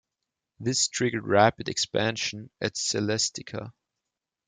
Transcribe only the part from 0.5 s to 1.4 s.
This triggered